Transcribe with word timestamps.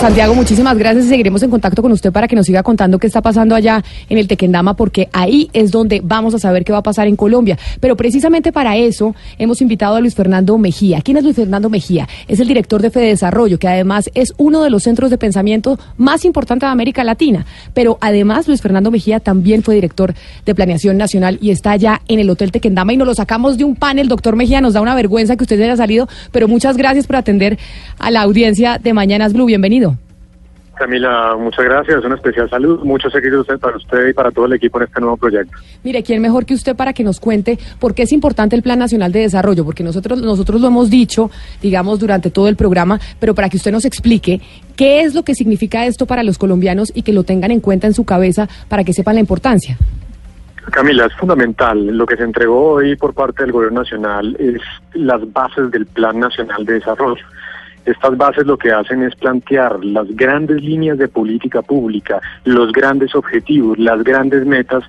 Santiago, 0.00 0.34
muchísimas 0.34 0.78
gracias 0.78 1.04
y 1.04 1.08
seguiremos 1.10 1.42
en 1.42 1.50
contacto 1.50 1.82
con 1.82 1.92
usted 1.92 2.10
para 2.10 2.26
que 2.26 2.34
nos 2.34 2.46
siga 2.46 2.62
contando 2.62 2.98
qué 2.98 3.06
está 3.06 3.20
pasando 3.20 3.54
allá 3.54 3.84
en 4.08 4.16
el 4.16 4.28
Tequendama, 4.28 4.74
porque 4.74 5.10
ahí 5.12 5.50
es 5.52 5.70
donde 5.70 6.00
vamos 6.02 6.34
a 6.34 6.38
saber 6.38 6.64
qué 6.64 6.72
va 6.72 6.78
a 6.78 6.82
pasar 6.82 7.06
en 7.06 7.16
Colombia. 7.16 7.58
Pero 7.80 7.98
precisamente 7.98 8.50
para 8.50 8.78
eso 8.78 9.14
hemos 9.36 9.60
invitado 9.60 9.96
a 9.96 10.00
Luis 10.00 10.14
Fernando 10.14 10.56
Mejía. 10.56 11.02
¿Quién 11.02 11.18
es 11.18 11.24
Luis 11.24 11.36
Fernando 11.36 11.68
Mejía? 11.68 12.08
Es 12.28 12.40
el 12.40 12.48
director 12.48 12.80
de 12.80 12.88
Fede 12.88 13.08
Desarrollo, 13.08 13.58
que 13.58 13.68
además 13.68 14.08
es 14.14 14.32
uno 14.38 14.62
de 14.62 14.70
los 14.70 14.84
centros 14.84 15.10
de 15.10 15.18
pensamiento 15.18 15.78
más 15.98 16.24
importantes 16.24 16.66
de 16.66 16.72
América 16.72 17.04
Latina. 17.04 17.44
Pero 17.74 17.98
además 18.00 18.48
Luis 18.48 18.62
Fernando 18.62 18.90
Mejía 18.90 19.20
también 19.20 19.62
fue 19.62 19.74
director 19.74 20.14
de 20.46 20.54
Planeación 20.54 20.96
Nacional 20.96 21.36
y 21.42 21.50
está 21.50 21.72
allá 21.72 22.00
en 22.08 22.20
el 22.20 22.30
Hotel 22.30 22.52
Tequendama 22.52 22.94
y 22.94 22.96
nos 22.96 23.06
lo 23.06 23.14
sacamos 23.14 23.58
de 23.58 23.64
un 23.64 23.76
panel. 23.76 24.08
Doctor 24.08 24.34
Mejía, 24.34 24.62
nos 24.62 24.72
da 24.72 24.80
una 24.80 24.94
vergüenza 24.94 25.36
que 25.36 25.44
usted 25.44 25.60
haya 25.60 25.76
salido, 25.76 26.08
pero 26.32 26.48
muchas 26.48 26.78
gracias 26.78 27.06
por 27.06 27.16
atender 27.16 27.58
a 27.98 28.10
la 28.10 28.22
audiencia 28.22 28.78
de 28.82 28.94
Mañanas 28.94 29.34
Blue. 29.34 29.44
Bienvenido. 29.44 29.89
Camila, 30.80 31.36
muchas 31.38 31.66
gracias. 31.66 32.02
Un 32.02 32.14
especial 32.14 32.48
saludo. 32.48 32.82
Muchos 32.86 33.14
éxitos 33.14 33.46
para 33.60 33.76
usted 33.76 34.08
y 34.08 34.14
para 34.14 34.30
todo 34.30 34.46
el 34.46 34.54
equipo 34.54 34.78
en 34.78 34.84
este 34.84 34.98
nuevo 34.98 35.18
proyecto. 35.18 35.52
Mire, 35.84 36.02
¿quién 36.02 36.22
mejor 36.22 36.46
que 36.46 36.54
usted 36.54 36.74
para 36.74 36.94
que 36.94 37.04
nos 37.04 37.20
cuente 37.20 37.58
por 37.78 37.94
qué 37.94 38.04
es 38.04 38.12
importante 38.12 38.56
el 38.56 38.62
Plan 38.62 38.78
Nacional 38.78 39.12
de 39.12 39.20
Desarrollo? 39.20 39.62
Porque 39.62 39.84
nosotros, 39.84 40.22
nosotros 40.22 40.58
lo 40.58 40.68
hemos 40.68 40.88
dicho, 40.88 41.30
digamos, 41.60 41.98
durante 42.00 42.30
todo 42.30 42.48
el 42.48 42.56
programa, 42.56 42.98
pero 43.18 43.34
para 43.34 43.50
que 43.50 43.58
usted 43.58 43.72
nos 43.72 43.84
explique 43.84 44.40
qué 44.74 45.02
es 45.02 45.14
lo 45.14 45.22
que 45.22 45.34
significa 45.34 45.84
esto 45.84 46.06
para 46.06 46.22
los 46.22 46.38
colombianos 46.38 46.90
y 46.94 47.02
que 47.02 47.12
lo 47.12 47.24
tengan 47.24 47.50
en 47.50 47.60
cuenta 47.60 47.86
en 47.86 47.92
su 47.92 48.06
cabeza 48.06 48.48
para 48.70 48.82
que 48.82 48.94
sepan 48.94 49.16
la 49.16 49.20
importancia. 49.20 49.76
Camila, 50.72 51.04
es 51.04 51.14
fundamental. 51.14 51.88
Lo 51.88 52.06
que 52.06 52.16
se 52.16 52.22
entregó 52.22 52.70
hoy 52.76 52.96
por 52.96 53.12
parte 53.12 53.42
del 53.42 53.52
Gobierno 53.52 53.80
Nacional 53.80 54.34
es 54.38 54.62
las 54.94 55.30
bases 55.30 55.70
del 55.72 55.84
Plan 55.84 56.18
Nacional 56.18 56.64
de 56.64 56.72
Desarrollo. 56.72 57.22
Estas 57.84 58.16
bases 58.16 58.46
lo 58.46 58.58
que 58.58 58.72
hacen 58.72 59.02
es 59.02 59.14
plantear 59.16 59.84
las 59.84 60.06
grandes 60.14 60.62
líneas 60.62 60.98
de 60.98 61.08
política 61.08 61.62
pública, 61.62 62.20
los 62.44 62.72
grandes 62.72 63.14
objetivos, 63.14 63.78
las 63.78 64.02
grandes 64.04 64.44
metas 64.46 64.84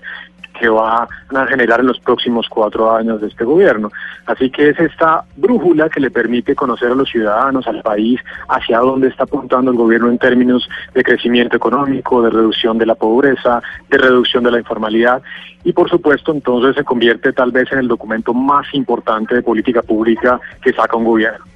que 0.60 0.70
van 0.70 1.08
a 1.34 1.48
generar 1.48 1.80
en 1.80 1.88
los 1.88 2.00
próximos 2.00 2.48
cuatro 2.48 2.94
años 2.94 3.20
de 3.20 3.28
este 3.28 3.44
gobierno. 3.44 3.92
Así 4.28 4.52
que 4.52 4.70
es 4.70 4.80
esta 4.80 5.24
brújula 5.36 5.90
que 5.90 6.00
le 6.00 6.12
permite 6.12 6.56
conocer 6.56 6.92
a 6.92 6.96
los 6.96 7.10
ciudadanos, 7.10 7.66
al 7.66 7.82
país, 7.82 8.20
hacia 8.48 8.80
dónde 8.80 9.08
está 9.08 9.24
apuntando 9.24 9.72
el 9.72 9.78
gobierno 9.78 10.10
en 10.10 10.20
términos 10.20 10.70
de 10.94 11.04
crecimiento 11.04 11.58
económico, 11.58 12.22
de 12.22 12.30
reducción 12.30 12.78
de 12.78 12.86
la 12.86 12.96
pobreza, 12.96 13.62
de 13.90 13.98
reducción 13.98 14.44
de 14.44 14.52
la 14.52 14.60
informalidad 14.60 15.24
y 15.64 15.74
por 15.74 15.90
supuesto 15.90 16.32
entonces 16.32 16.76
se 16.76 16.84
convierte 16.84 17.34
tal 17.34 17.52
vez 17.52 17.72
en 17.72 17.80
el 17.80 17.88
documento 17.88 18.34
más 18.34 18.66
importante 18.74 19.36
de 19.36 19.44
política 19.44 19.82
pública 19.82 20.40
que 20.62 20.74
saca 20.74 20.98
un 20.98 21.06
gobierno. 21.06 21.51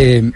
Eh, 0.00 0.30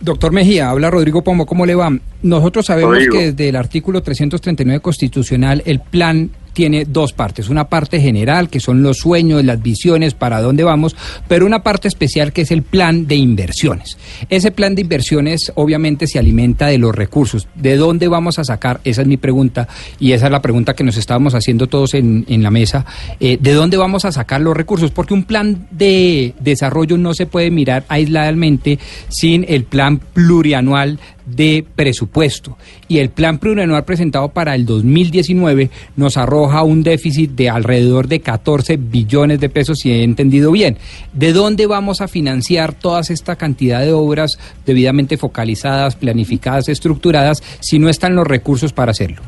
doctor 0.00 0.30
Mejía, 0.30 0.70
habla 0.70 0.88
Rodrigo 0.88 1.24
Pomo, 1.24 1.44
¿cómo 1.44 1.66
le 1.66 1.74
va? 1.74 1.90
Nosotros 2.22 2.66
sabemos 2.66 2.98
que 3.10 3.32
desde 3.32 3.48
el 3.48 3.56
artículo 3.56 4.04
339 4.04 4.80
constitucional 4.80 5.64
el 5.66 5.80
plan 5.80 6.30
tiene 6.60 6.84
dos 6.84 7.14
partes. 7.14 7.48
Una 7.48 7.70
parte 7.70 8.02
general, 8.02 8.50
que 8.50 8.60
son 8.60 8.82
los 8.82 8.98
sueños, 8.98 9.42
las 9.42 9.62
visiones, 9.62 10.12
para 10.12 10.42
dónde 10.42 10.62
vamos, 10.62 10.94
pero 11.26 11.46
una 11.46 11.62
parte 11.62 11.88
especial 11.88 12.34
que 12.34 12.42
es 12.42 12.50
el 12.50 12.64
plan 12.64 13.06
de 13.06 13.14
inversiones. 13.14 13.96
Ese 14.28 14.50
plan 14.50 14.74
de 14.74 14.82
inversiones 14.82 15.52
obviamente 15.54 16.06
se 16.06 16.18
alimenta 16.18 16.66
de 16.66 16.76
los 16.76 16.94
recursos. 16.94 17.48
¿De 17.54 17.78
dónde 17.78 18.08
vamos 18.08 18.38
a 18.38 18.44
sacar? 18.44 18.82
Esa 18.84 19.00
es 19.00 19.08
mi 19.08 19.16
pregunta 19.16 19.68
y 19.98 20.12
esa 20.12 20.26
es 20.26 20.32
la 20.32 20.42
pregunta 20.42 20.74
que 20.74 20.84
nos 20.84 20.98
estábamos 20.98 21.34
haciendo 21.34 21.66
todos 21.66 21.94
en, 21.94 22.26
en 22.28 22.42
la 22.42 22.50
mesa. 22.50 22.84
Eh, 23.20 23.38
¿De 23.40 23.54
dónde 23.54 23.78
vamos 23.78 24.04
a 24.04 24.12
sacar 24.12 24.42
los 24.42 24.54
recursos? 24.54 24.90
Porque 24.90 25.14
un 25.14 25.24
plan 25.24 25.66
de 25.70 26.34
desarrollo 26.40 26.98
no 26.98 27.14
se 27.14 27.24
puede 27.24 27.50
mirar 27.50 27.84
aisladamente 27.88 28.78
sin 29.08 29.46
el 29.48 29.64
plan 29.64 29.96
plurianual 29.96 30.98
de 31.34 31.64
presupuesto. 31.74 32.56
Y 32.88 32.98
el 32.98 33.10
plan 33.10 33.38
plurianual 33.38 33.84
presentado 33.84 34.28
para 34.28 34.54
el 34.54 34.66
2019 34.66 35.70
nos 35.96 36.16
arroja 36.16 36.62
un 36.62 36.82
déficit 36.82 37.32
de 37.32 37.50
alrededor 37.50 38.08
de 38.08 38.20
14 38.20 38.76
billones 38.76 39.40
de 39.40 39.48
pesos, 39.48 39.78
si 39.78 39.90
he 39.90 40.02
entendido 40.02 40.52
bien. 40.52 40.78
¿De 41.12 41.32
dónde 41.32 41.66
vamos 41.66 42.00
a 42.00 42.08
financiar 42.08 42.74
toda 42.74 43.00
esta 43.00 43.36
cantidad 43.36 43.80
de 43.80 43.92
obras 43.92 44.38
debidamente 44.66 45.16
focalizadas, 45.16 45.96
planificadas, 45.96 46.68
estructuradas, 46.68 47.42
si 47.60 47.78
no 47.78 47.88
están 47.88 48.14
los 48.14 48.26
recursos 48.26 48.72
para 48.72 48.92
hacerlo? 48.92 49.22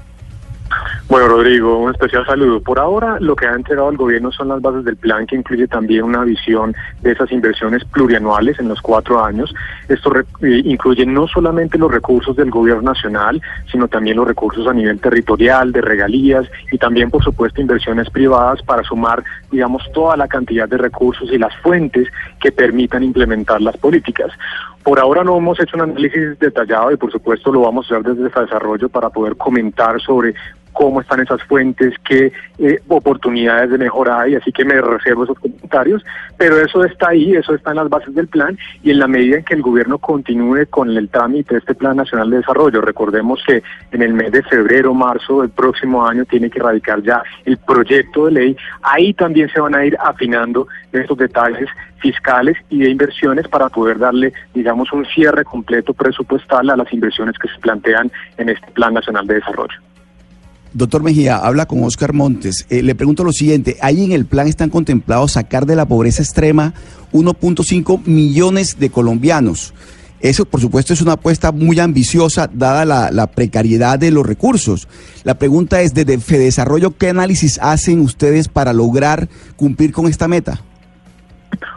Bueno, 1.12 1.28
Rodrigo, 1.28 1.76
un 1.76 1.90
especial 1.90 2.24
saludo. 2.24 2.62
Por 2.62 2.78
ahora, 2.78 3.18
lo 3.20 3.36
que 3.36 3.46
ha 3.46 3.52
entregado 3.52 3.90
el 3.90 3.98
gobierno 3.98 4.32
son 4.32 4.48
las 4.48 4.62
bases 4.62 4.82
del 4.86 4.96
plan, 4.96 5.26
que 5.26 5.36
incluye 5.36 5.68
también 5.68 6.04
una 6.04 6.24
visión 6.24 6.74
de 7.02 7.12
esas 7.12 7.30
inversiones 7.30 7.84
plurianuales 7.84 8.58
en 8.58 8.68
los 8.68 8.80
cuatro 8.80 9.22
años. 9.22 9.54
Esto 9.90 10.10
eh, 10.40 10.62
incluye 10.64 11.04
no 11.04 11.28
solamente 11.28 11.76
los 11.76 11.92
recursos 11.92 12.34
del 12.34 12.50
gobierno 12.50 12.94
nacional, 12.94 13.42
sino 13.70 13.88
también 13.88 14.16
los 14.16 14.26
recursos 14.26 14.66
a 14.66 14.72
nivel 14.72 15.00
territorial, 15.00 15.70
de 15.70 15.82
regalías 15.82 16.46
y 16.70 16.78
también, 16.78 17.10
por 17.10 17.22
supuesto, 17.22 17.60
inversiones 17.60 18.08
privadas 18.08 18.62
para 18.62 18.82
sumar, 18.82 19.22
digamos, 19.50 19.82
toda 19.92 20.16
la 20.16 20.28
cantidad 20.28 20.66
de 20.66 20.78
recursos 20.78 21.30
y 21.30 21.36
las 21.36 21.54
fuentes 21.56 22.08
que 22.40 22.52
permitan 22.52 23.02
implementar 23.02 23.60
las 23.60 23.76
políticas. 23.76 24.32
Por 24.82 24.98
ahora 24.98 25.22
no 25.22 25.36
hemos 25.36 25.60
hecho 25.60 25.76
un 25.76 25.82
análisis 25.82 26.38
detallado 26.40 26.90
y 26.90 26.96
por 26.96 27.12
supuesto 27.12 27.52
lo 27.52 27.60
vamos 27.60 27.84
a 27.84 27.96
hacer 27.96 28.14
desde 28.14 28.26
el 28.26 28.46
desarrollo 28.46 28.88
para 28.88 29.10
poder 29.10 29.36
comentar 29.36 30.00
sobre 30.00 30.34
cómo 30.72 31.00
están 31.00 31.20
esas 31.20 31.42
fuentes, 31.44 31.94
qué 32.04 32.32
eh, 32.58 32.80
oportunidades 32.88 33.70
de 33.70 33.78
mejora 33.78 34.20
hay, 34.20 34.34
así 34.34 34.52
que 34.52 34.64
me 34.64 34.80
reservo 34.80 35.24
esos 35.24 35.38
comentarios, 35.38 36.04
pero 36.36 36.58
eso 36.58 36.84
está 36.84 37.10
ahí, 37.10 37.34
eso 37.34 37.54
está 37.54 37.70
en 37.70 37.76
las 37.76 37.88
bases 37.88 38.14
del 38.14 38.28
plan 38.28 38.58
y 38.82 38.90
en 38.90 38.98
la 38.98 39.06
medida 39.06 39.36
en 39.36 39.44
que 39.44 39.54
el 39.54 39.62
gobierno 39.62 39.98
continúe 39.98 40.66
con 40.70 40.90
el 40.90 41.08
trámite 41.08 41.54
de 41.54 41.60
este 41.60 41.74
Plan 41.74 41.96
Nacional 41.96 42.30
de 42.30 42.38
Desarrollo, 42.38 42.80
recordemos 42.80 43.42
que 43.46 43.62
en 43.92 44.02
el 44.02 44.14
mes 44.14 44.32
de 44.32 44.42
febrero, 44.42 44.94
marzo 44.94 45.40
del 45.40 45.50
próximo 45.50 46.06
año 46.06 46.24
tiene 46.24 46.50
que 46.50 46.60
radicar 46.60 47.02
ya 47.02 47.22
el 47.44 47.56
proyecto 47.58 48.26
de 48.26 48.32
ley, 48.32 48.56
ahí 48.82 49.12
también 49.14 49.48
se 49.50 49.60
van 49.60 49.74
a 49.74 49.84
ir 49.84 49.96
afinando 50.00 50.66
estos 50.92 51.18
detalles 51.18 51.68
fiscales 51.98 52.56
y 52.68 52.80
de 52.80 52.90
inversiones 52.90 53.48
para 53.48 53.68
poder 53.68 53.98
darle, 53.98 54.32
digamos, 54.52 54.92
un 54.92 55.06
cierre 55.06 55.44
completo 55.44 55.94
presupuestal 55.94 56.68
a 56.70 56.76
las 56.76 56.92
inversiones 56.92 57.38
que 57.38 57.48
se 57.48 57.58
plantean 57.60 58.10
en 58.36 58.48
este 58.48 58.70
Plan 58.72 58.92
Nacional 58.92 59.26
de 59.26 59.34
Desarrollo. 59.34 59.78
Doctor 60.74 61.02
Mejía, 61.02 61.36
habla 61.36 61.66
con 61.66 61.84
Oscar 61.84 62.12
Montes. 62.14 62.66
Eh, 62.70 62.82
le 62.82 62.94
pregunto 62.94 63.24
lo 63.24 63.32
siguiente, 63.32 63.76
¿ahí 63.82 64.04
en 64.04 64.12
el 64.12 64.24
plan 64.24 64.48
están 64.48 64.70
contemplados 64.70 65.32
sacar 65.32 65.66
de 65.66 65.76
la 65.76 65.86
pobreza 65.86 66.22
extrema 66.22 66.72
1.5 67.12 68.06
millones 68.06 68.78
de 68.78 68.90
colombianos? 68.90 69.74
Eso, 70.20 70.44
por 70.44 70.60
supuesto, 70.60 70.92
es 70.92 71.02
una 71.02 71.14
apuesta 71.14 71.52
muy 71.52 71.78
ambiciosa, 71.80 72.48
dada 72.52 72.84
la, 72.84 73.10
la 73.10 73.26
precariedad 73.26 73.98
de 73.98 74.12
los 74.12 74.24
recursos. 74.24 74.88
La 75.24 75.34
pregunta 75.34 75.82
es, 75.82 75.94
desde 75.94 76.18
Fedesarrollo, 76.18 76.96
¿qué 76.96 77.08
análisis 77.08 77.58
hacen 77.60 78.00
ustedes 78.00 78.48
para 78.48 78.72
lograr 78.72 79.28
cumplir 79.56 79.92
con 79.92 80.06
esta 80.06 80.28
meta? 80.28 80.62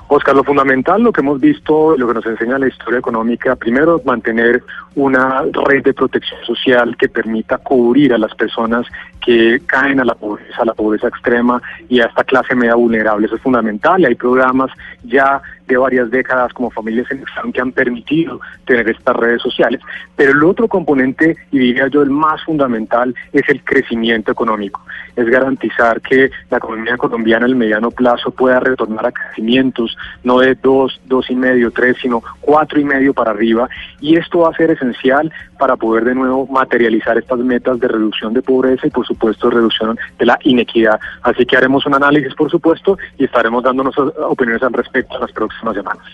Oscar, 0.07 0.35
lo 0.35 0.43
fundamental, 0.43 1.01
lo 1.01 1.11
que 1.11 1.21
hemos 1.21 1.39
visto, 1.39 1.97
lo 1.97 2.07
que 2.07 2.13
nos 2.13 2.25
enseña 2.27 2.59
la 2.59 2.67
historia 2.67 2.99
económica, 2.99 3.55
primero 3.55 3.99
mantener 4.05 4.63
una 4.95 5.43
red 5.67 5.83
de 5.83 5.93
protección 5.93 6.39
social 6.45 6.95
que 6.95 7.09
permita 7.09 7.57
cubrir 7.57 8.13
a 8.13 8.17
las 8.19 8.33
personas 8.35 8.85
que 9.25 9.59
caen 9.65 9.99
a 9.99 10.05
la 10.05 10.13
pobreza, 10.13 10.61
a 10.61 10.65
la 10.65 10.73
pobreza 10.73 11.07
extrema 11.07 11.59
y 11.89 12.01
a 12.01 12.05
esta 12.05 12.23
clase 12.23 12.53
media 12.53 12.75
vulnerable. 12.75 13.25
Eso 13.25 13.35
es 13.35 13.41
fundamental 13.41 13.99
y 14.01 14.05
hay 14.05 14.15
programas 14.15 14.69
ya 15.03 15.41
de 15.67 15.77
varias 15.77 16.11
décadas 16.11 16.53
como 16.53 16.69
Familias 16.69 17.09
en 17.11 17.21
Acción 17.21 17.51
que 17.51 17.61
han 17.61 17.71
permitido 17.71 18.39
tener 18.65 18.89
estas 18.89 19.15
redes 19.15 19.41
sociales. 19.41 19.81
Pero 20.15 20.31
el 20.31 20.43
otro 20.43 20.67
componente, 20.67 21.37
y 21.51 21.59
diría 21.59 21.87
yo 21.87 22.01
el 22.01 22.09
más 22.09 22.43
fundamental, 22.43 23.15
es 23.33 23.47
el 23.49 23.63
crecimiento 23.63 24.31
económico. 24.31 24.81
Es 25.15 25.25
garantizar 25.27 26.01
que 26.01 26.29
la 26.49 26.57
economía 26.57 26.97
colombiana 26.97 27.45
en 27.45 27.51
el 27.51 27.57
mediano 27.57 27.91
plazo 27.91 28.31
pueda 28.31 28.59
retornar 28.59 29.07
a 29.07 29.11
crecimientos 29.11 29.97
no 30.23 30.39
de 30.39 30.55
dos, 30.55 30.99
dos 31.05 31.29
y 31.29 31.35
medio, 31.35 31.71
tres, 31.71 31.97
sino 32.01 32.21
cuatro 32.41 32.79
y 32.79 32.83
medio 32.83 33.13
para 33.13 33.31
arriba. 33.31 33.69
Y 34.01 34.17
esto 34.17 34.39
va 34.39 34.49
a 34.49 34.55
ser 34.55 34.71
esencial 34.71 35.31
para 35.57 35.75
poder 35.77 36.03
de 36.03 36.15
nuevo 36.15 36.45
materializar 36.47 37.17
estas 37.17 37.39
metas 37.39 37.79
de 37.79 37.87
reducción 37.87 38.33
de 38.33 38.41
pobreza 38.41 38.87
y 38.87 38.89
por 38.89 39.05
supuesto 39.05 39.49
reducción 39.49 39.97
de 40.19 40.25
la 40.25 40.37
inequidad. 40.43 40.99
Así 41.23 41.45
que 41.45 41.57
haremos 41.57 41.85
un 41.85 41.95
análisis, 41.95 42.33
por 42.35 42.51
supuesto, 42.51 42.97
y 43.17 43.25
estaremos 43.25 43.63
dándonos 43.63 43.97
opiniones 43.97 44.63
al 44.63 44.73
respecto 44.73 45.15
en 45.15 45.21
las 45.21 45.31
próximas 45.31 45.54
semanas. 45.61 46.05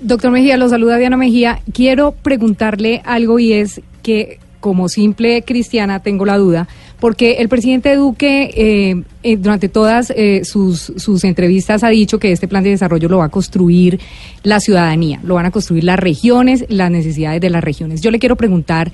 Doctor 0.00 0.30
Mejía, 0.30 0.56
lo 0.56 0.68
saluda 0.68 0.96
Diana 0.96 1.16
Mejía. 1.16 1.60
Quiero 1.72 2.12
preguntarle 2.12 3.02
algo 3.04 3.38
y 3.38 3.52
es 3.52 3.80
que 4.02 4.38
como 4.62 4.88
simple 4.88 5.42
cristiana 5.42 6.00
tengo 6.00 6.24
la 6.24 6.38
duda, 6.38 6.68
porque 7.00 7.32
el 7.40 7.48
presidente 7.48 7.96
Duque 7.96 8.50
eh, 8.54 9.02
eh, 9.24 9.36
durante 9.36 9.68
todas 9.68 10.10
eh, 10.14 10.44
sus, 10.44 10.92
sus 10.96 11.24
entrevistas 11.24 11.82
ha 11.82 11.88
dicho 11.88 12.20
que 12.20 12.30
este 12.30 12.46
plan 12.46 12.62
de 12.62 12.70
desarrollo 12.70 13.08
lo 13.08 13.18
va 13.18 13.24
a 13.24 13.28
construir 13.28 13.98
la 14.44 14.60
ciudadanía, 14.60 15.18
lo 15.24 15.34
van 15.34 15.46
a 15.46 15.50
construir 15.50 15.82
las 15.82 15.98
regiones, 15.98 16.64
las 16.68 16.92
necesidades 16.92 17.40
de 17.40 17.50
las 17.50 17.62
regiones. 17.62 18.00
Yo 18.02 18.12
le 18.12 18.20
quiero 18.20 18.36
preguntar, 18.36 18.92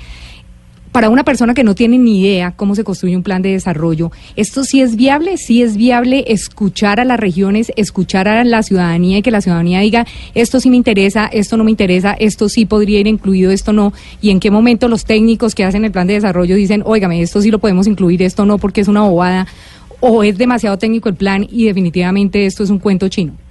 para 0.93 1.11
una 1.11 1.25
persona 1.25 1.55
que 1.55 1.65
no 1.65 1.75
tiene 1.75 1.99
ni 1.99 2.21
idea 2.21 2.53
cómo 2.53 2.75
se 2.75 2.85
construye 2.85 3.17
un 3.17 3.23
plan 3.23 3.43
de 3.43 3.53
desarrollo, 3.53 4.11
¿esto 4.37 4.65
sí 4.65 4.81
es 4.81 4.97
viable? 4.97 5.37
¿Sí 5.37 5.63
es 5.63 5.77
viable 5.77 6.25
escuchar 6.29 7.01
a 7.01 7.05
las 7.05 7.21
regiones, 7.21 7.73
escuchar 7.77 8.29
a 8.29 8.45
la 8.45 8.63
ciudadanía 8.63 9.19
y 9.19 9.23
que 9.23 9.31
la 9.31 9.41
ciudadanía 9.41 9.81
diga, 9.81 10.07
esto 10.35 10.61
sí 10.61 10.71
me 10.71 10.77
interesa, 10.77 11.27
esto 11.27 11.57
no 11.57 11.65
me 11.65 11.71
interesa, 11.71 12.15
esto 12.15 12.49
sí 12.49 12.67
podría 12.67 13.01
ir 13.01 13.07
incluido, 13.07 13.51
esto 13.51 13.73
no? 13.73 13.93
¿Y 14.21 14.31
en 14.31 14.41
qué 14.41 14.51
momento 14.51 14.89
los 14.89 15.05
técnicos 15.05 15.55
que 15.55 15.65
hacen 15.65 15.85
el 15.85 15.93
plan 15.93 16.07
de 16.07 16.15
desarrollo 16.15 16.57
dicen, 16.57 16.83
óigame, 16.85 17.23
esto 17.23 17.41
sí 17.41 17.51
lo 17.51 17.59
podemos 17.59 17.87
incluir, 17.87 18.23
esto 18.23 18.47
no, 18.47 18.59
porque 18.59 18.81
es 18.81 18.89
una 18.89 19.03
bobada? 19.03 19.47
¿O 20.01 20.23
es 20.23 20.39
demasiado 20.39 20.79
técnico 20.79 21.09
el 21.09 21.17
plan 21.17 21.47
y 21.51 21.65
definitivamente 21.65 22.47
esto 22.47 22.63
es 22.63 22.71
un 22.71 22.79
cuento 22.79 23.09
chino? 23.09 23.48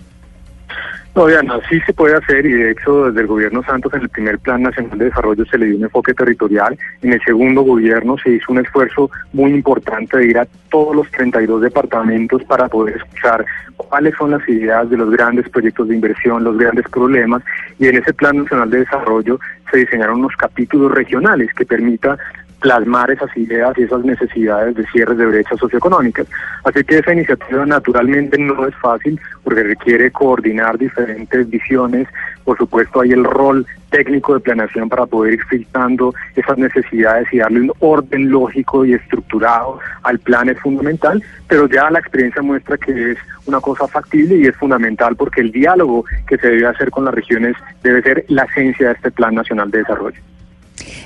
No, 1.18 1.26
Diana, 1.26 1.60
sí 1.68 1.80
se 1.80 1.94
puede 1.94 2.16
hacer 2.16 2.46
y 2.46 2.54
de 2.54 2.70
hecho 2.74 3.06
desde 3.06 3.22
el 3.22 3.26
gobierno 3.26 3.64
Santos 3.64 3.92
en 3.96 4.04
el 4.04 4.10
primer 4.10 4.38
Plan 4.38 4.62
Nacional 4.62 5.00
de 5.00 5.06
Desarrollo 5.06 5.46
se 5.48 5.58
le 5.58 5.66
dio 5.66 5.78
un 5.78 5.84
enfoque 5.86 6.14
territorial. 6.14 6.78
En 7.02 7.12
el 7.12 7.20
segundo 7.24 7.64
gobierno 7.64 8.18
se 8.20 8.34
hizo 8.34 8.52
un 8.52 8.60
esfuerzo 8.60 9.10
muy 9.34 9.50
importante 9.50 10.16
de 10.16 10.28
ir 10.28 10.38
a 10.38 10.48
todos 10.70 10.96
los 10.96 11.10
32 11.10 11.64
departamentos 11.64 12.44
para 12.44 12.68
poder 12.68 12.98
escuchar 12.98 13.44
cuáles 13.78 14.14
son 14.16 14.30
las 14.30 14.48
ideas 14.48 14.88
de 14.92 14.98
los 14.98 15.10
grandes 15.10 15.50
proyectos 15.50 15.88
de 15.88 15.96
inversión, 15.96 16.44
los 16.44 16.56
grandes 16.56 16.88
problemas 16.88 17.42
y 17.80 17.88
en 17.88 17.96
ese 17.96 18.14
Plan 18.14 18.38
Nacional 18.38 18.70
de 18.70 18.82
Desarrollo 18.82 19.40
se 19.72 19.80
diseñaron 19.80 20.20
unos 20.20 20.36
capítulos 20.36 20.92
regionales 20.92 21.52
que 21.56 21.66
permita 21.66 22.16
plasmar 22.60 23.12
esas 23.12 23.36
ideas 23.38 23.78
y 23.78 23.84
esas 23.84 24.04
necesidades 24.04 24.76
de 24.76 24.86
cierres 24.88 25.18
de 25.18 25.26
brechas 25.26 25.60
socioeconómicas. 25.60 26.28
Así 26.64 26.84
que 26.84 27.00
esa 27.00 27.14
iniciativa 27.14 27.66
naturalmente 27.66 28.38
no 28.38 28.68
es 28.68 28.76
fácil 28.76 29.20
porque 29.44 29.64
requiere 29.64 30.12
coordinar 30.12 30.78
diferentes 30.78 31.50
visiones. 31.50 32.08
Por 32.44 32.58
supuesto 32.58 33.02
hay 33.02 33.12
el 33.12 33.24
rol 33.24 33.66
técnico 33.90 34.34
de 34.34 34.40
planeación 34.40 34.90
para 34.90 35.06
poder 35.06 35.36
ir 35.36 35.44
filtrando 35.46 36.14
esas 36.36 36.58
necesidades 36.58 37.28
y 37.32 37.38
darle 37.38 37.62
un 37.62 37.74
orden 37.80 38.30
lógico 38.30 38.86
y 38.86 38.94
estructurado 38.94 39.80
al 40.04 40.20
plan 40.20 40.50
es 40.50 40.60
fundamental, 40.60 41.24
pero 41.48 41.68
ya 41.68 41.90
la 41.90 42.00
experiencia 42.00 42.42
muestra 42.42 42.78
que 42.78 43.12
es 43.12 43.18
una 43.46 43.62
cosa 43.62 43.88
factible 43.88 44.38
y 44.38 44.48
es 44.48 44.56
fundamental 44.56 45.16
porque 45.16 45.42
el 45.42 45.52
diálogo 45.52 46.06
que 46.28 46.38
se 46.38 46.50
debe 46.50 46.68
hacer 46.68 46.92
con 46.92 47.06
las 47.06 47.14
regiones 47.14 47.56
debe 47.84 48.02
ser 48.02 48.26
la 48.28 48.44
esencia 48.44 48.88
de 48.88 48.94
este 48.94 49.12
Plan 49.12 49.36
Nacional 49.36 49.72
de 49.72 49.80
Desarrollo. 49.80 50.20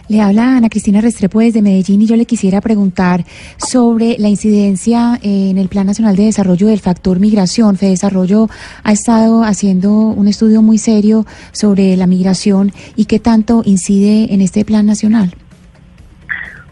Le 0.07 0.21
habla 0.21 0.57
Ana 0.57 0.69
Cristina 0.69 1.01
Restrepo 1.01 1.39
desde 1.39 1.61
Medellín 1.61 2.01
y 2.01 2.05
yo 2.05 2.15
le 2.15 2.25
quisiera 2.25 2.61
preguntar 2.61 3.25
sobre 3.57 4.17
la 4.17 4.29
incidencia 4.29 5.19
en 5.21 5.57
el 5.57 5.69
Plan 5.69 5.87
Nacional 5.87 6.15
de 6.15 6.25
Desarrollo 6.25 6.67
del 6.67 6.79
factor 6.79 7.19
migración. 7.19 7.77
Desarrollo 7.79 8.49
ha 8.83 8.91
estado 8.91 9.43
haciendo 9.43 9.91
un 9.91 10.27
estudio 10.27 10.61
muy 10.61 10.77
serio 10.77 11.25
sobre 11.51 11.95
la 11.97 12.07
migración 12.07 12.73
y 12.95 13.05
qué 13.05 13.19
tanto 13.19 13.61
incide 13.65 14.33
en 14.33 14.41
este 14.41 14.65
Plan 14.65 14.85
Nacional. 14.85 15.33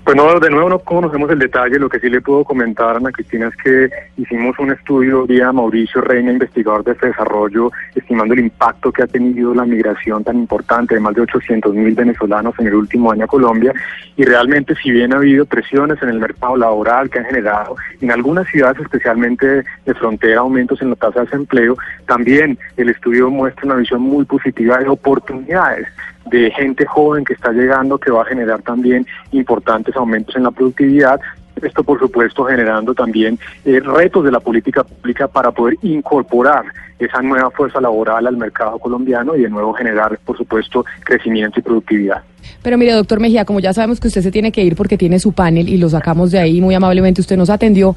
Pues 0.09 0.17
no, 0.17 0.39
de 0.39 0.50
nuevo 0.50 0.69
no 0.69 0.79
conocemos 0.79 1.29
el 1.29 1.38
detalle, 1.38 1.77
lo 1.77 1.88
que 1.88 2.00
sí 2.00 2.09
le 2.09 2.19
puedo 2.19 2.44
comentar, 2.44 2.95
Ana 2.95 3.11
Cristina, 3.11 3.50
es 3.50 3.56
que 3.57 3.91
hicimos 4.17 4.57
un 4.57 4.71
estudio 4.71 5.27
vía 5.27 5.51
Mauricio 5.51 6.01
Reina, 6.01 6.31
investigador 6.31 6.83
de 6.83 6.95
desarrollo, 6.95 7.71
estimando 7.94 8.33
el 8.33 8.39
impacto 8.39 8.91
que 8.91 9.03
ha 9.03 9.06
tenido 9.06 9.53
la 9.53 9.65
migración 9.65 10.23
tan 10.23 10.38
importante 10.38 10.95
de 10.95 11.00
más 11.00 11.13
de 11.13 11.21
800 11.21 11.75
mil 11.75 11.94
venezolanos 11.94 12.56
en 12.57 12.65
el 12.65 12.73
último 12.73 13.11
año 13.11 13.25
a 13.25 13.27
Colombia, 13.27 13.71
y 14.15 14.25
realmente 14.25 14.73
si 14.81 14.89
bien 14.89 15.13
ha 15.13 15.17
habido 15.17 15.45
presiones 15.45 16.01
en 16.01 16.09
el 16.09 16.19
mercado 16.19 16.57
laboral 16.57 17.11
que 17.11 17.19
han 17.19 17.25
generado 17.25 17.75
en 18.01 18.09
algunas 18.09 18.47
ciudades, 18.47 18.81
especialmente 18.81 19.63
de 19.85 19.94
frontera, 19.94 20.39
aumentos 20.39 20.81
en 20.81 20.89
la 20.89 20.95
tasa 20.95 21.19
de 21.19 21.25
desempleo, 21.25 21.77
también 22.07 22.57
el 22.77 22.89
estudio 22.89 23.29
muestra 23.29 23.67
una 23.67 23.75
visión 23.75 24.01
muy 24.01 24.25
positiva 24.25 24.79
de 24.79 24.89
oportunidades 24.89 25.88
de 26.30 26.52
gente 26.52 26.86
joven 26.86 27.24
que 27.24 27.34
está 27.34 27.52
llegando, 27.52 27.98
que 27.98 28.12
va 28.12 28.22
a 28.22 28.26
generar 28.26 28.62
también 28.62 29.06
importantes 29.31 29.96
aumentos 29.96 30.36
en 30.36 30.44
la 30.44 30.52
productividad. 30.52 31.20
Esto, 31.62 31.84
por 31.84 32.00
supuesto, 32.00 32.46
generando 32.46 32.94
también 32.94 33.38
eh, 33.66 33.81
retos 33.81 34.24
de 34.24 34.31
la 34.31 34.40
política 34.40 34.84
pública 34.84 35.28
para 35.28 35.52
poder 35.52 35.76
incorporar 35.81 36.66
esa 37.00 37.22
nueva 37.22 37.52
fuerza 37.52 37.81
laboral 37.81 38.28
al 38.28 38.38
mercado 38.38 38.80
colombiano 38.80 39.36
y 39.36 39.42
de 39.42 39.50
nuevo 39.50 39.74
generar, 39.74 40.18
por 40.26 40.38
supuesto, 40.38 40.86
crecimiento 41.04 41.60
y 41.60 41.64
productividad. 41.64 42.24
Pero 42.62 42.78
mire, 42.78 42.94
doctor 42.94 43.20
Mejía, 43.20 43.46
como 43.46 43.60
ya 43.60 43.74
sabemos 43.74 44.00
que 44.00 44.08
usted 44.08 44.22
se 44.22 44.31
tiene 44.31 44.52
que 44.52 44.64
ir 44.64 44.76
porque 44.76 44.98
tiene 44.98 45.20
su 45.20 45.34
panel 45.34 45.68
y 45.70 45.78
lo 45.78 45.90
sacamos 45.90 46.31
de 46.31 46.40
ahí 46.40 46.62
muy 46.62 46.76
amablemente, 46.76 47.22
usted 47.22 47.38
nos 47.38 47.50
atendió, 47.50 47.96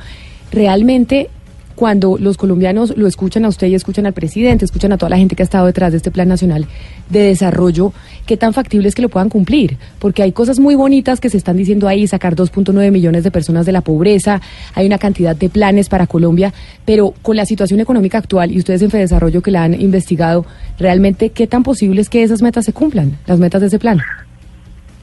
realmente 0.52 1.31
cuando 1.74 2.16
los 2.19 2.36
colombianos 2.36 2.96
lo 2.96 3.06
escuchan 3.06 3.44
a 3.44 3.48
usted 3.48 3.66
y 3.69 3.74
escuchan 3.74 4.06
al 4.06 4.12
presidente, 4.12 4.64
escuchan 4.64 4.92
a 4.92 4.98
toda 4.98 5.10
la 5.10 5.16
gente 5.16 5.36
que 5.36 5.42
ha 5.42 5.44
estado 5.44 5.66
detrás 5.66 5.92
de 5.92 5.98
este 5.98 6.10
Plan 6.10 6.28
Nacional 6.28 6.66
de 7.10 7.20
Desarrollo, 7.20 7.92
¿qué 8.26 8.36
tan 8.36 8.52
factible 8.52 8.88
es 8.88 8.94
que 8.94 9.02
lo 9.02 9.08
puedan 9.08 9.28
cumplir? 9.28 9.76
Porque 9.98 10.22
hay 10.22 10.32
cosas 10.32 10.58
muy 10.58 10.74
bonitas 10.74 11.20
que 11.20 11.30
se 11.30 11.36
están 11.36 11.56
diciendo 11.56 11.88
ahí, 11.88 12.06
sacar 12.06 12.36
2.9 12.36 12.90
millones 12.90 13.24
de 13.24 13.30
personas 13.30 13.66
de 13.66 13.72
la 13.72 13.80
pobreza, 13.80 14.40
hay 14.74 14.86
una 14.86 14.98
cantidad 14.98 15.36
de 15.36 15.48
planes 15.48 15.88
para 15.88 16.06
Colombia, 16.06 16.52
pero 16.84 17.14
con 17.22 17.36
la 17.36 17.46
situación 17.46 17.80
económica 17.80 18.19
actual 18.19 18.52
y 18.52 18.58
ustedes 18.58 18.82
en 18.82 18.88
Desarrollo 18.88 19.42
que 19.42 19.50
la 19.50 19.64
han 19.64 19.80
investigado, 19.80 20.44
¿realmente 20.78 21.30
qué 21.30 21.46
tan 21.46 21.62
posible 21.62 22.00
es 22.00 22.08
que 22.08 22.22
esas 22.22 22.42
metas 22.42 22.64
se 22.64 22.72
cumplan, 22.72 23.19
las 23.26 23.38
metas 23.38 23.60
de 23.60 23.69
ese 23.69 23.78
plan? 23.78 24.00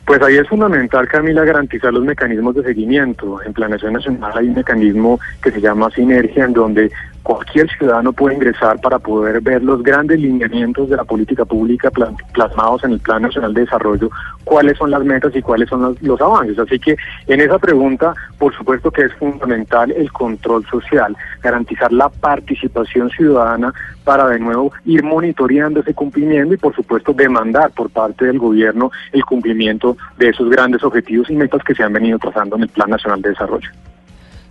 Pues 0.10 0.24
ahí 0.24 0.38
es 0.38 0.48
fundamental, 0.48 1.08
Camila, 1.08 1.46
garantizar 1.46 1.94
los 1.94 2.04
mecanismos 2.04 2.56
de 2.56 2.64
seguimiento. 2.64 3.44
En 3.44 3.54
Planeación 3.54 3.94
Nacional 3.94 4.32
hay 4.36 4.48
un 4.48 4.56
mecanismo 4.56 5.20
que 5.40 5.52
se 5.52 5.62
llama 5.62 5.92
Sinergia, 5.92 6.46
en 6.46 6.54
donde 6.54 6.92
cualquier 7.24 7.70
ciudadano 7.70 8.14
puede 8.14 8.36
ingresar 8.36 8.80
para 8.82 9.00
poder 9.00 9.42
ver 9.42 9.64
los 9.64 9.84
grandes 9.84 10.20
lineamientos 10.20 10.90
de 10.90 10.98
la 10.98 11.04
política 11.04 11.46
pública 11.46 11.92
plasmados 12.34 12.84
en 12.84 12.94
el 12.94 13.00
Plan 13.00 13.22
Nacional 13.22 13.54
de 13.54 13.62
Desarrollo, 13.62 14.10
cuáles 14.44 14.78
son 14.78 14.92
las 14.92 15.04
metas 15.04 15.36
y 15.36 15.42
cuáles 15.42 15.70
son 15.70 15.96
los, 16.02 16.22
avances. 16.22 16.58
Así 16.60 16.80
que 16.80 16.96
en 17.28 17.42
esa 17.42 17.60
pregunta, 17.60 18.14
por 18.38 18.56
supuesto 18.56 18.92
que 18.92 19.04
es 19.04 19.14
fundamental 19.14 19.92
el 19.92 20.12
control 20.12 20.66
social, 20.68 21.16
garantizar 21.42 21.92
la 21.92 22.10
participación 22.10 23.10
ciudadana 23.10 23.74
para 24.04 24.28
de 24.28 24.40
nuevo 24.40 24.72
ir 24.86 25.04
monitoreando 25.04 25.82
ese 25.82 25.94
cumplimiento 25.94 26.54
y 26.54 26.58
por 26.58 26.76
supuesto 26.76 27.14
demandar 27.14 27.72
por 27.72 27.90
parte 27.90 28.26
del 28.26 28.40
gobierno 28.40 28.92
el 29.12 29.24
cumplimiento 29.24 29.96
de 30.18 30.30
esos 30.30 30.50
grandes 30.50 30.84
objetivos 30.84 31.30
y 31.30 31.36
metas 31.36 31.64
que 31.64 31.76
se 31.76 31.84
han 31.84 31.94
venido 31.94 32.18
trazando 32.18 32.56
en 32.56 32.64
el 32.64 32.70
Plan 32.70 32.90
Nacional 32.90 33.22
de 33.22 33.30
Desarrollo. 33.30 33.70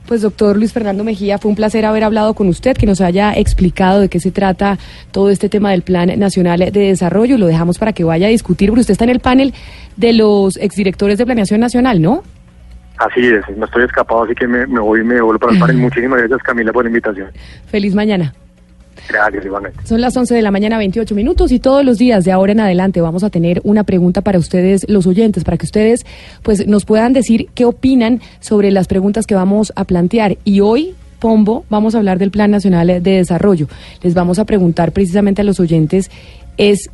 Pues 0.09 0.23
doctor 0.23 0.57
Luis 0.57 0.73
Fernando 0.73 1.05
Mejía, 1.05 1.37
fue 1.37 1.51
un 1.51 1.55
placer 1.55 1.85
haber 1.85 2.03
hablado 2.03 2.33
con 2.33 2.49
usted, 2.49 2.75
que 2.79 2.87
nos 2.87 3.03
haya 3.03 3.35
explicado 3.35 4.01
de 4.01 4.09
qué 4.09 4.21
se 4.21 4.31
trata 4.31 4.79
todo 5.13 5.29
este 5.29 5.51
tema 5.51 5.73
del 5.73 5.83
Plan 5.83 6.19
Nacional 6.19 6.61
de 6.61 6.71
Desarrollo. 6.71 7.37
Lo 7.37 7.47
dejamos 7.47 7.79
para 7.79 7.93
que 7.93 8.05
vaya 8.05 8.27
a 8.27 8.31
discutir, 8.31 8.71
porque 8.71 8.81
usted 8.81 8.93
está 8.93 9.05
en 9.05 9.11
el 9.11 9.21
panel 9.21 9.53
de 9.99 10.15
los 10.15 10.57
exdirectores 10.57 11.19
de 11.19 11.27
Planeación 11.27 11.61
Nacional, 11.61 12.01
¿no? 12.01 12.23
Así 12.97 13.21
es, 13.21 13.45
no 13.55 13.67
estoy 13.67 13.85
escapado, 13.85 14.23
así 14.23 14.35
que 14.35 14.49
me, 14.49 14.65
voy 14.65 15.01
y 15.01 15.05
me 15.05 15.21
vuelvo 15.21 15.39
para 15.39 15.53
el 15.53 15.59
panel. 15.59 15.77
Muchísimas 15.79 16.21
gracias, 16.21 16.43
Camila, 16.43 16.73
por 16.73 16.85
la 16.85 16.89
invitación. 16.89 17.29
Feliz 17.67 17.95
mañana. 17.95 18.33
Gracias, 19.09 19.45
igualmente. 19.45 19.79
Son 19.85 20.01
las 20.01 20.17
11 20.17 20.35
de 20.35 20.43
la 20.43 20.51
mañana, 20.51 20.79
28 20.79 21.15
minutos, 21.15 21.53
y 21.53 21.59
todos 21.59 21.85
los 21.85 21.99
días 21.99 22.25
de 22.25 22.33
ahora 22.33 22.53
en 22.53 22.61
adelante 22.61 23.01
vamos 23.01 23.23
a 23.23 23.31
tener 23.31 23.61
una 23.65 23.85
pregunta 23.85 24.23
para 24.23 24.39
ustedes, 24.39 24.89
los 24.89 25.07
oyentes, 25.07 25.45
para 25.45 25.57
que 25.57 25.67
ustedes 25.67 26.05
pues 26.43 26.67
nos 26.67 26.85
puedan 26.85 27.13
decir 27.13 27.49
qué 27.55 27.65
opinan 27.65 28.21
sobre 28.41 28.71
las 28.71 28.87
preguntas 28.87 29.27
que 29.27 29.35
vamos 29.35 29.73
a 29.77 29.85
plantear. 29.85 30.39
Y 30.45 30.61
hoy, 30.61 30.95
Pombo, 31.19 31.65
vamos 31.69 31.95
a 31.95 31.99
hablar 31.99 32.19
del 32.19 32.31
Plan 32.31 32.51
Nacional 32.51 32.87
de 32.87 33.01
Desarrollo. 33.01 33.69
Les 34.03 34.15
vamos 34.15 34.39
a 34.39 34.45
preguntar 34.45 34.93
precisamente 34.93 35.43
a 35.43 35.45
los 35.45 35.61
oyentes 35.61 36.11
es 36.57 36.91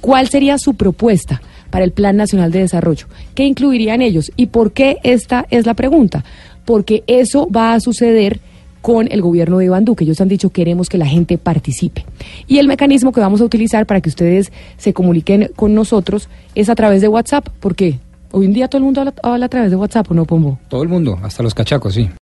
cuál 0.00 0.28
sería 0.28 0.58
su 0.58 0.74
propuesta 0.74 1.40
para 1.70 1.84
el 1.84 1.92
Plan 1.92 2.16
Nacional 2.16 2.50
de 2.50 2.60
Desarrollo. 2.60 3.06
¿Qué 3.34 3.44
incluirían 3.44 4.02
ellos? 4.02 4.32
¿Y 4.36 4.46
por 4.46 4.72
qué 4.72 4.98
esta 5.02 5.46
es 5.50 5.66
la 5.66 5.74
pregunta? 5.74 6.24
Porque 6.64 7.04
eso 7.06 7.48
va 7.48 7.74
a 7.74 7.80
suceder 7.80 8.40
con 8.80 9.10
el 9.10 9.22
gobierno 9.22 9.58
de 9.58 9.66
Iván 9.66 9.84
Duque. 9.84 10.04
Ellos 10.04 10.20
han 10.20 10.28
dicho 10.28 10.50
queremos 10.50 10.88
que 10.88 10.98
la 10.98 11.06
gente 11.06 11.38
participe. 11.38 12.04
Y 12.46 12.58
el 12.58 12.68
mecanismo 12.68 13.12
que 13.12 13.20
vamos 13.20 13.40
a 13.40 13.44
utilizar 13.44 13.86
para 13.86 14.00
que 14.00 14.08
ustedes 14.08 14.52
se 14.76 14.92
comuniquen 14.92 15.50
con 15.56 15.74
nosotros 15.74 16.28
es 16.54 16.68
a 16.68 16.74
través 16.74 17.00
de 17.00 17.08
WhatsApp. 17.08 17.48
¿Por 17.60 17.74
qué? 17.74 17.98
Hoy 18.32 18.46
en 18.46 18.52
día 18.52 18.68
todo 18.68 18.78
el 18.78 18.84
mundo 18.84 19.00
habla, 19.00 19.14
habla 19.22 19.46
a 19.46 19.48
través 19.48 19.70
de 19.70 19.76
WhatsApp, 19.76 20.10
¿o 20.10 20.14
no, 20.14 20.24
Pombo? 20.24 20.58
Todo 20.68 20.82
el 20.82 20.88
mundo, 20.88 21.18
hasta 21.22 21.42
los 21.42 21.54
cachacos, 21.54 21.94
sí. 21.94 22.10